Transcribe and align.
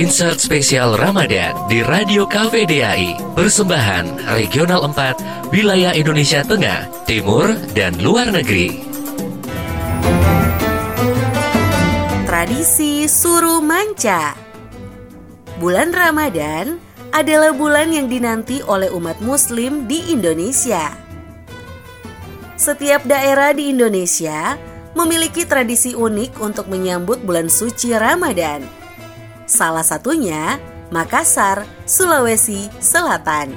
Insert 0.00 0.42
spesial 0.42 0.98
Ramadan 0.98 1.54
di 1.70 1.86
Radio 1.86 2.26
KVDAI. 2.26 3.38
Persembahan 3.38 4.32
Regional 4.34 4.82
4, 4.88 5.54
Wilayah 5.54 5.94
Indonesia 5.94 6.42
Tengah, 6.42 6.90
Timur, 7.06 7.54
dan 7.78 7.94
Luar 8.02 8.34
Negeri. 8.34 8.82
Tradisi 12.26 13.06
Suruh 13.06 13.62
Manca 13.62 14.34
Bulan 15.60 15.94
Ramadan 15.94 16.80
adalah 17.12 17.54
bulan 17.54 17.92
yang 17.92 18.08
dinanti 18.08 18.64
oleh 18.64 18.88
umat 18.90 19.20
muslim 19.22 19.84
di 19.84 20.10
Indonesia. 20.10 20.90
Setiap 22.58 23.06
daerah 23.06 23.54
di 23.54 23.70
Indonesia 23.70 24.56
memiliki 24.94 25.46
tradisi 25.46 25.94
unik 25.94 26.42
untuk 26.42 26.66
menyambut 26.66 27.22
bulan 27.22 27.46
suci 27.46 27.94
Ramadan. 27.94 28.66
Salah 29.46 29.86
satunya 29.86 30.58
Makassar, 30.90 31.66
Sulawesi 31.86 32.66
Selatan. 32.82 33.54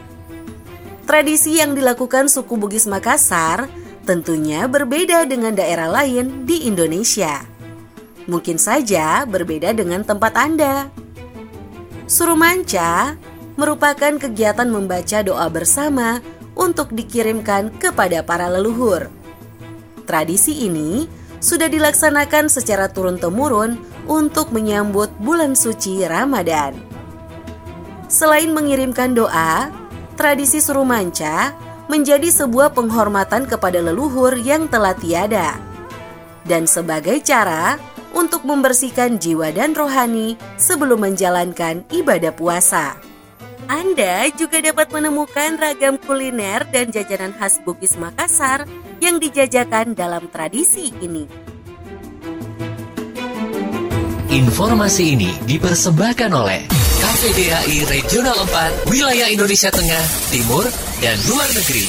Tradisi 1.04 1.58
yang 1.58 1.73
dilakukan 1.73 2.30
suku 2.30 2.56
Bugis 2.56 2.86
Makassar 2.86 3.68
tentunya 4.06 4.70
berbeda 4.70 5.26
dengan 5.26 5.58
daerah 5.58 5.90
lain 5.90 6.46
di 6.46 6.70
Indonesia. 6.70 7.44
Mungkin 8.30 8.56
saja 8.56 9.28
berbeda 9.28 9.76
dengan 9.76 10.06
tempat 10.06 10.34
Anda. 10.38 10.88
Surumanca 12.08 13.20
merupakan 13.59 14.16
kegiatan 14.16 14.70
membaca 14.70 15.20
doa 15.26 15.50
bersama 15.52 16.23
untuk 16.54 16.94
dikirimkan 16.94 17.73
kepada 17.81 18.22
para 18.23 18.48
leluhur. 18.48 19.09
Tradisi 20.04 20.68
ini 20.68 21.08
sudah 21.44 21.68
dilaksanakan 21.68 22.48
secara 22.48 22.88
turun-temurun 22.88 23.76
untuk 24.08 24.56
menyambut 24.56 25.12
bulan 25.20 25.60
suci 25.60 26.08
Ramadan. 26.08 26.72
Selain 28.08 28.48
mengirimkan 28.56 29.12
doa, 29.12 29.67
tradisi 30.16 30.64
suruh 30.64 30.88
manca 30.88 31.52
menjadi 31.92 32.32
sebuah 32.32 32.72
penghormatan 32.72 33.44
kepada 33.44 33.84
leluhur 33.84 34.40
yang 34.40 34.72
telah 34.72 34.95
tiada. 34.95 35.59
Dan 36.48 36.64
sebagai 36.64 37.20
cara 37.20 37.76
untuk 38.16 38.48
membersihkan 38.48 39.20
jiwa 39.20 39.52
dan 39.52 39.76
rohani 39.76 40.39
sebelum 40.56 41.04
menjalankan 41.04 41.84
ibadah 41.92 42.32
puasa. 42.32 42.95
Anda 43.67 44.28
juga 44.36 44.60
dapat 44.60 44.92
menemukan 44.92 45.56
ragam 45.56 45.95
kuliner 45.95 46.67
dan 46.70 46.92
jajanan 46.92 47.32
khas 47.36 47.64
Bugis 47.64 47.95
Makassar 47.95 48.67
yang 49.00 49.20
dijajakan 49.23 49.95
dalam 49.95 50.28
tradisi 50.32 50.92
ini. 51.00 51.42
Informasi 54.34 55.14
ini 55.14 55.30
dipersembahkan 55.45 56.34
oleh 56.34 56.66
KPDAI 56.73 57.86
Regional 57.86 58.34
4, 58.50 58.89
Wilayah 58.89 59.30
Indonesia 59.30 59.70
Tengah, 59.70 60.02
Timur, 60.34 60.66
dan 61.06 61.22
Luar 61.30 61.45
Negeri. 61.53 61.86